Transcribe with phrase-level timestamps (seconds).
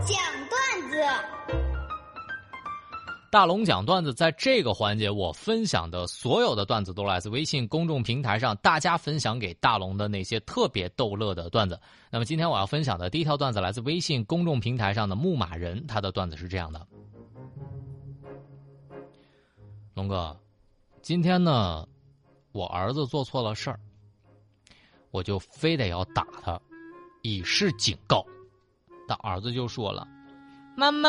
[0.00, 0.16] 讲
[0.48, 0.96] 段子。
[3.30, 11.80] 大龙讲段子，在这个环节，我分享的所有的段子都来自微信公众平台上大家分享给大龙的那些特别逗乐的段子。
[12.10, 16.86] 那么今天我要分享的第一条段子来自微信公众平台上的牧马人，他的段子是这样的：
[19.94, 20.36] 龙哥，
[21.02, 21.86] 今天呢，
[22.52, 23.80] 我儿子做错了事儿，
[25.10, 26.60] 我就非得要打他，
[27.22, 28.24] 以示警告。
[29.06, 30.06] 他儿子就说了
[30.76, 31.08] ：“妈妈。”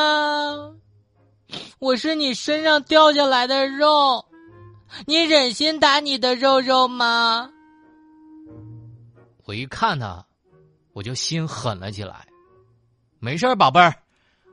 [1.77, 4.25] 我是你身上掉下来的肉，
[5.05, 7.49] 你忍心打你的肉肉吗？
[9.45, 10.25] 我一看他，
[10.93, 12.25] 我就心狠了起来。
[13.19, 13.93] 没事宝贝儿，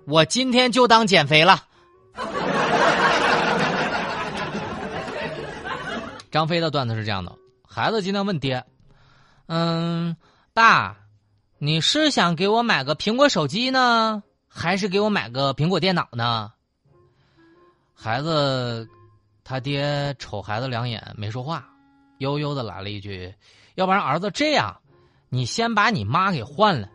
[0.07, 1.65] 我今天就当减肥了。
[6.31, 7.35] 张飞的段子是这样的：
[7.67, 8.63] 孩子今天问爹
[9.49, 10.15] ：“嗯，
[10.53, 10.97] 爸，
[11.65, 16.51] 你是想给我买个苹果手机呢，还是给我买个苹果电脑呢？”
[17.95, 18.89] 孩子，
[19.45, 21.65] 他爹瞅孩子两眼，没说话，
[22.19, 23.33] 悠悠的来了一句
[23.77, 24.77] ：“要不然儿子这样，
[25.29, 26.89] 你先把你妈给换了。”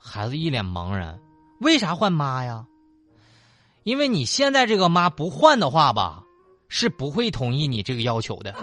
[0.00, 1.20] 孩子一脸茫然
[1.60, 2.64] ：“为啥换妈呀？”
[3.84, 6.22] 因为你现在这个妈不换的话吧，
[6.68, 8.54] 是不会同意你这个要求的。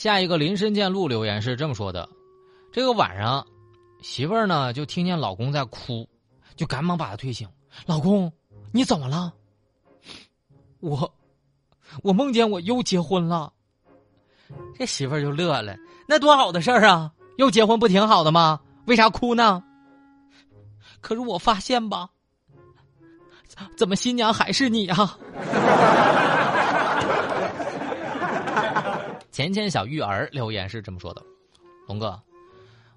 [0.00, 2.08] 下一个林深见鹿留言是这么说的
[2.72, 3.46] ：“这个晚上。”
[4.00, 6.08] 媳妇儿呢，就听见老公在哭，
[6.56, 7.46] 就赶忙把他推醒。
[7.84, 8.32] 老公，
[8.72, 9.34] 你怎么了？
[10.80, 11.14] 我，
[12.02, 13.52] 我梦见我又结婚了。
[14.74, 15.76] 这媳妇儿就乐了，
[16.06, 17.12] 那多好的事儿啊！
[17.36, 18.58] 又结婚不挺好的吗？
[18.86, 19.62] 为啥哭呢？
[21.02, 22.08] 可是我发现吧，
[23.76, 25.18] 怎么新娘还是你啊？
[29.40, 31.24] 钱钱小玉儿留言是这么说的：
[31.88, 32.20] 龙哥。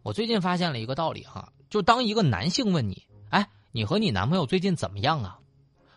[0.02, 5.40] 我最近发现了一个道理哈，就当一个男性问你，哎，你和你男朋友最近怎么样啊？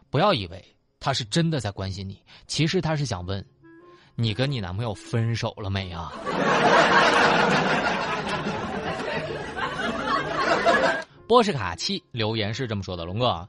[0.08, 0.64] 不要以为
[1.00, 3.44] 他是真的在关心你，其实他是想问，
[4.14, 6.12] 你跟你男朋友分手了没啊？
[11.26, 13.48] 波士卡七留言是这么说的：龙哥，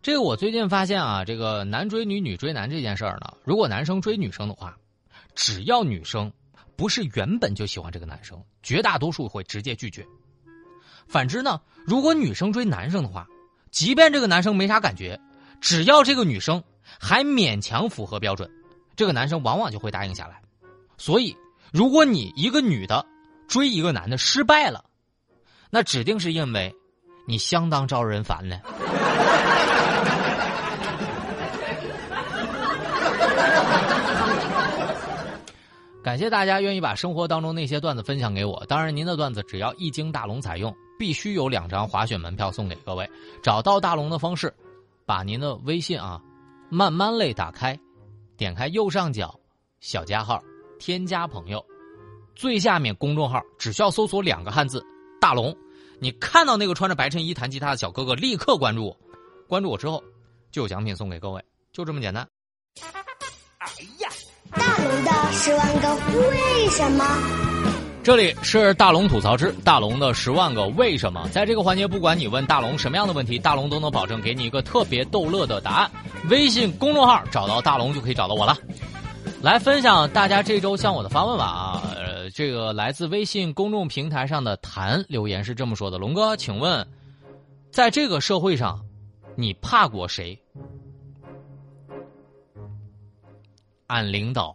[0.00, 4.78] 这个我最近发现啊，这个男追女、女追男这件事儿呢，如果男生追女生的话，
[5.34, 6.32] 只要女生。
[6.76, 10.02] 不是原本就喜欢这个男生，绝大多数会直接拒绝。
[11.06, 13.26] 反之呢，如果女生追男生的话，
[13.70, 15.20] 即便这个男生没啥感觉，
[15.60, 16.64] 只要这个女生
[16.98, 18.50] 还勉强符合标准，
[18.96, 20.40] 这个男生往往就会答应下来。
[20.96, 21.36] 所以，
[21.70, 23.04] 如果你一个女的
[23.46, 24.82] 追一个男的失败了，
[25.68, 26.74] 那指定是因为
[27.28, 28.58] 你相当招人烦了。
[36.02, 38.64] 感谢大家愿意把生活当中那些段子分享给我。
[38.66, 43.08] 当然，您的段子只要一经大龙采用，必须有两张滑雪门票送给各位。
[43.42, 44.52] 找到大龙的方式，
[45.04, 46.18] 把您的微信啊，
[46.70, 47.78] 慢慢类打开，
[48.38, 49.38] 点开右上角
[49.80, 50.42] 小加号，
[50.78, 51.62] 添加朋友，
[52.34, 54.82] 最下面公众号只需要搜索两个汉字
[55.20, 55.54] “大龙”，
[56.00, 58.96] 你看到那个穿着白衬衣弹吉他的小哥哥，立刻关注我。
[59.46, 60.02] 关注我之后，
[60.50, 62.26] 就有奖品送给各位，就这么简单。
[64.52, 67.04] 大龙的十万个为什么？
[68.02, 71.28] 这里是大龙吐槽之大龙的十万个为什么。
[71.30, 75.90] 在这个环节，不管你问大龙什么样的问题，大龙都能保证给你一个特别逗乐的答案。
[76.28, 78.56] 微信公众号找到大龙就可以找到我了。
[79.42, 81.82] 来分享大家这周向我的发问吧啊！
[81.94, 86.86] 呃，这个来自微信公众平台上的谭留言是这么说的：龙哥，请问，
[87.70, 88.80] 在这个社会上，
[89.36, 90.38] 你怕过谁？
[93.90, 94.54] 俺领导，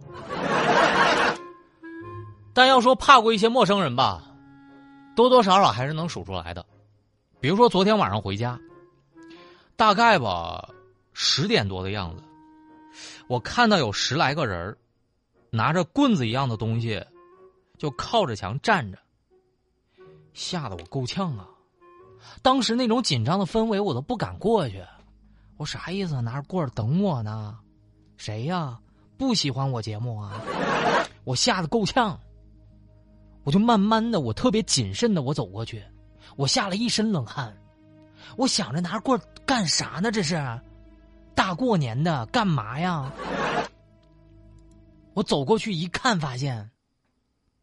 [2.53, 4.23] 但要说怕过一些陌生人吧，
[5.13, 6.65] 多多少少还是能数出来的。
[7.41, 8.57] 比如说昨天晚上回家，
[9.75, 10.69] 大概吧
[11.11, 12.23] 十点多的样子，
[13.27, 14.77] 我看到有十来个人
[15.49, 17.05] 拿着棍子一样的东西，
[17.77, 18.97] 就靠着墙站着，
[20.33, 21.45] 吓得我够呛啊！
[22.41, 24.81] 当时那种紧张的氛围，我都不敢过去。
[25.57, 26.21] 我啥意思？
[26.21, 27.57] 拿着棍儿等我呢？
[28.15, 28.79] 谁呀？
[29.17, 30.33] 不喜欢我节目啊！
[31.23, 32.19] 我吓得够呛，
[33.43, 35.83] 我就慢慢的，我特别谨慎的，我走过去，
[36.35, 37.55] 我吓了一身冷汗。
[38.37, 40.11] 我想着拿棍干啥呢？
[40.11, 40.35] 这是
[41.33, 43.11] 大过年的，干嘛呀？
[45.13, 46.69] 我走过去一看，发现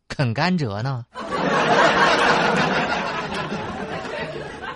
[0.08, 1.04] 啃甘蔗呢。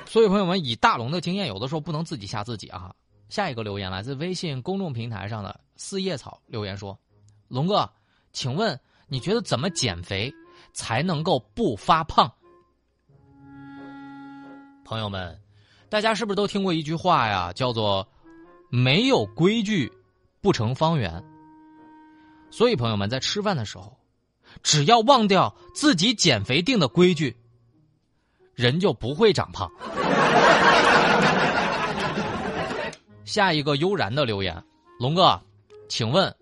[0.07, 2.93] 所以朋友们，以大龙的经验，有的时候不能自己吓自己啊。
[3.29, 6.99] 下一个留言来自微信公众平台上的四叶草留言说
[7.49, 7.89] ：“龙哥，
[8.33, 10.33] 请问你觉得怎么减肥
[10.73, 12.31] 才能够不发胖？
[14.85, 15.39] 朋友们，
[15.89, 17.53] 大家是不是都听过一句话呀？
[17.53, 18.09] 叫做
[18.71, 19.93] “没有规矩
[20.41, 21.23] 不成方圆”。
[22.51, 23.99] 所以，朋友们在吃饭的时候，
[24.63, 27.37] 只要忘掉自己减肥定的规矩，
[28.55, 29.71] 人就不会长胖。
[33.25, 34.65] 下一个悠然的留言，
[35.01, 35.43] 龙哥，
[35.89, 36.35] 请问，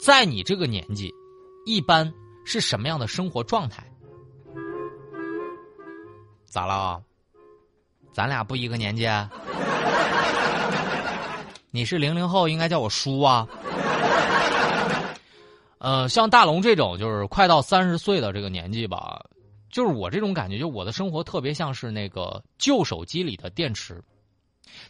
[0.00, 1.12] 在你这个年纪，
[1.66, 2.12] 一般
[2.44, 3.84] 是什么样的生活状态？
[6.46, 7.00] 咋了？
[8.12, 9.06] 咱俩不一个年纪？
[11.70, 13.46] 你是零零后，应该叫我叔啊。
[15.78, 19.24] 呃，像大龙这种，就是快到三十岁的这个年纪吧，
[19.70, 24.02] 就是我这种感觉，就我的生活特别像是那个旧手机里的电池。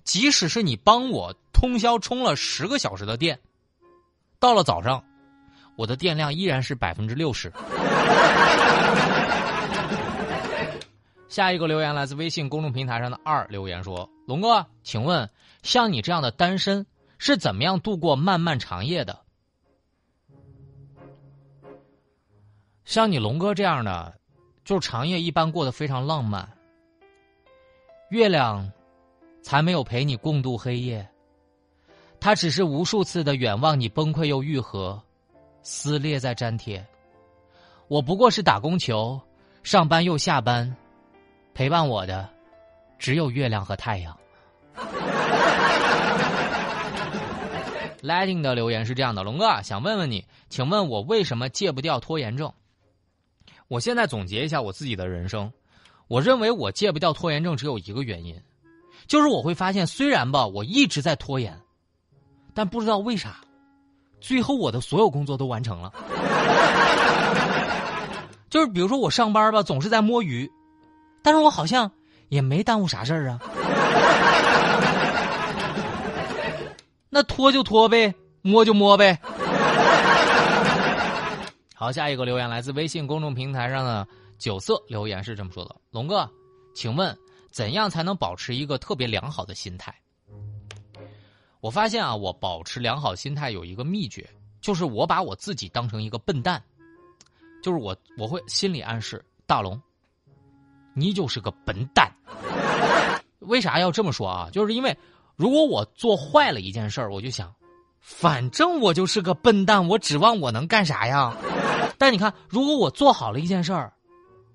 [0.04, 3.38] 即使是你帮我通宵充了十个小时的电，
[4.40, 5.04] 到了早上，
[5.76, 7.52] 我的电量依然是百分之六十。
[11.28, 15.28] 下一个留言来自微信公众平台上的二留言说：“龙哥，请问
[15.62, 16.84] 像你这样的单身
[17.18, 19.16] 是怎么样度过漫漫长夜的？
[22.84, 24.18] 像你龙哥这样的，
[24.64, 26.48] 就是长夜一般过得非常浪漫。
[28.08, 28.68] 月亮。”
[29.42, 31.08] 才没有陪你共度黑夜，
[32.20, 35.02] 他只是无数次的远望你崩溃又愈合，
[35.62, 36.86] 撕裂在粘贴。
[37.88, 39.20] 我不过是打工球，
[39.62, 40.76] 上班又下班，
[41.54, 42.28] 陪伴我的
[42.98, 44.16] 只有月亮和太阳。
[48.02, 52.52] 拉丁的留言是这样的：龙哥想问问你，请问我为什么戒不掉拖延症？
[53.68, 55.52] 我现在总结一下我自己的人生，
[56.06, 58.40] 我认为我戒不掉拖延症只有一个原因。
[59.06, 61.60] 就是我会发现，虽然吧，我一直在拖延，
[62.54, 63.36] 但不知道为啥，
[64.20, 65.92] 最后我的所有工作都完成了。
[68.50, 70.50] 就是比如说我上班吧，总是在摸鱼，
[71.22, 71.90] 但是我好像
[72.28, 73.38] 也没耽误啥事儿啊。
[77.08, 78.12] 那拖就拖呗，
[78.42, 79.18] 摸就摸呗。
[81.74, 84.06] 好，下一个留言来自微信公众平台上的
[84.38, 86.28] 九色留言是这么说的：龙哥，
[86.74, 87.16] 请问。
[87.52, 89.92] 怎样才能保持一个特别良好的心态？
[91.60, 94.28] 我发现啊，我保持良好心态有一个秘诀，
[94.60, 96.62] 就是我把我自己当成一个笨蛋，
[97.62, 99.80] 就是我我会心理暗示大龙，
[100.94, 102.10] 你就是个笨蛋。
[103.40, 104.48] 为啥要这么说啊？
[104.52, 104.96] 就是因为
[105.36, 107.54] 如果我做坏了一件事儿，我就想，
[107.98, 111.36] 反正我就是个笨蛋，我指望我能干啥呀？
[111.98, 113.92] 但你看，如果我做好了一件事儿，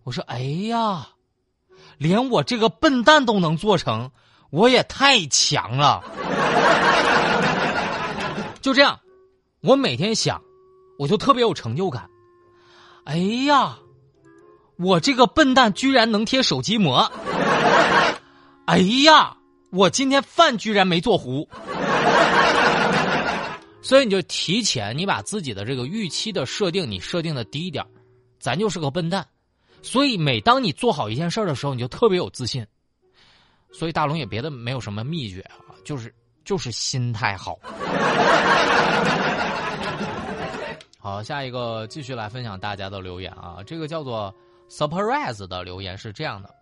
[0.04, 1.08] 我说，哎呀。
[1.98, 4.12] 连我这个笨蛋都能做成，
[4.50, 6.04] 我也太强了。
[8.62, 9.00] 就这样，
[9.62, 10.42] 我每天想，
[10.98, 12.10] 我就特别有成就感。
[13.04, 13.78] 哎呀，
[14.78, 17.12] 我这个笨蛋居然能贴手机膜！
[18.66, 19.38] 哎呀，
[19.72, 21.48] 我今天饭居然没做糊！
[23.84, 27.86] 所以你就提前，你把自己的这个预期的设定，你设定的低一点，
[28.40, 29.28] 咱就是个笨蛋。
[29.84, 32.66] 所以，每当你做好一件事的时候，你就特别有自信。
[33.78, 36.14] 所以，大龙也别的没有什么秘诀啊，就是
[36.46, 37.60] 就是心态好。
[40.98, 44.34] 好，下一个继续来分享大家的留言啊，这个叫做
[44.70, 46.56] surprise 的留言是这样的：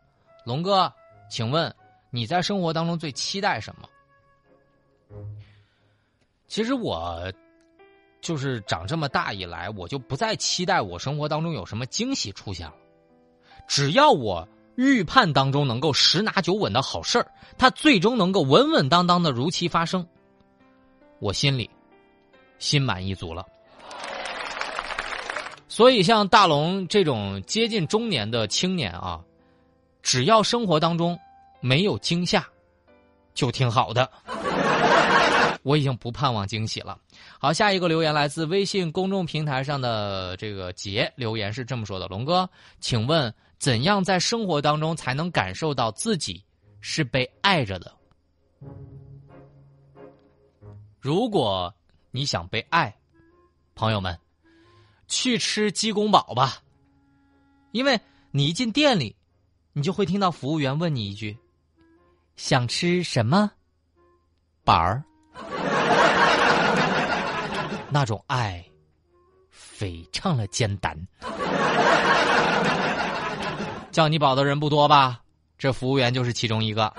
[0.44, 0.92] 龙哥，
[1.30, 1.74] 请问
[2.10, 3.88] 你在生活当中最期待什么？
[6.48, 7.32] 其实我
[8.22, 12.74] 就是长这么大以来，我就不再期待我生活当中有什么惊喜出现了。
[13.68, 17.28] 只要我预判当中能够十拿九稳的好事儿，
[17.58, 20.06] 它最终能够稳稳当当的如期发生，
[21.20, 21.70] 我心里
[22.58, 23.46] 心满意足了。
[25.68, 29.22] 所以，像大龙这种接近中年的青年啊，
[30.02, 31.20] 只要生活当中
[31.60, 32.44] 没有惊吓，
[33.34, 34.10] 就挺好的。
[35.62, 36.98] 我已经不盼望惊喜了。
[37.40, 42.50] 好，下一个留言来自微信公众平台上的这个杰留言是这么说的：龙哥，
[42.80, 43.34] 请问。
[43.64, 46.44] 怎样在生活当中才能感受到自己
[46.82, 47.90] 是被爱着的？
[51.00, 51.74] 如果
[52.12, 52.94] 你想被爱，
[53.74, 54.20] 朋友们，
[55.08, 56.58] 去吃鸡公煲吧。
[57.72, 57.98] 因为
[58.32, 59.16] 你一进店里，
[59.72, 61.38] 你就会听到服务员问你一句
[62.36, 63.50] ：“想吃什么？”
[64.66, 65.02] 板儿，
[67.90, 68.62] 那种爱
[69.50, 70.94] 非常的简单。
[73.94, 75.22] 叫你宝的人不多吧？
[75.56, 76.92] 这服务员就是其中一个。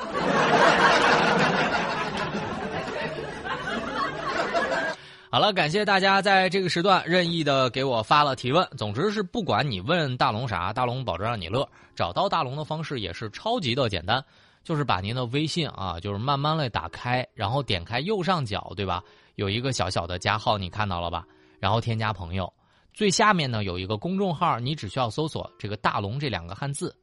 [5.28, 8.64] 好了，感谢大家在这个时段任意的给我发了提问。
[8.76, 11.68] 总之是不管你问大龙啥，大龙保证让你乐。
[11.96, 14.24] 找到大龙的方式也是超级的简单，
[14.62, 19.02] 就是把您的微信啊，就是慢慢的打开，然后点开右上角，对吧？
[19.34, 21.24] 有一个小小的加号，你看到了吧？
[21.58, 22.52] 然后添加朋友，
[22.94, 26.96] 最下面呢有一个公众号，你只需要搜索这个“大龙”这两个汉字，“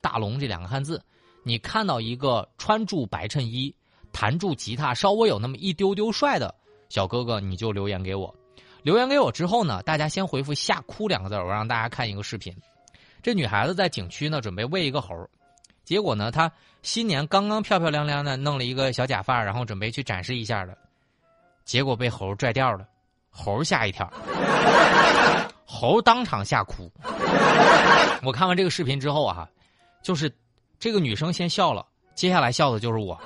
[0.00, 1.00] 大龙”这两个汉字，
[1.42, 3.72] 你看到一个穿住白衬衣、
[4.12, 6.54] 弹住吉他、稍微有那么一丢丢帅的。
[6.88, 8.34] 小哥哥，你就留言给我，
[8.82, 12.56] 留言给我之后呢，大家先回复“吓哭”两个字我让大家看一个视频。
[13.22, 15.28] 这女孩子在景区呢，准备喂一个猴
[15.84, 16.50] 结果呢，她
[16.82, 20.78] 新年刚刚漂漂亮亮的弄了一个小假发，然后准备去展示一下的，
[21.64, 22.88] 结果被猴拽掉了，
[23.36, 24.10] 猴吓一跳，
[25.66, 26.90] 猴当场吓哭。
[28.22, 29.46] 我看完这个视频之后啊，
[30.02, 30.34] 就是
[30.78, 33.20] 这个女生先笑了，接下来笑的就是我。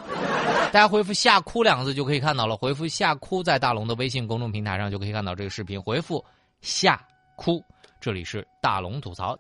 [0.73, 2.57] 大家回复“吓哭”两个字就可以看到了。
[2.57, 5.81] 回复“吓哭”在大龙的微信公众平台上就可以看到这个视频。
[5.81, 6.25] 回复
[6.63, 7.01] “吓
[7.35, 7.65] 哭”，
[8.01, 9.37] 这里是大龙吐槽。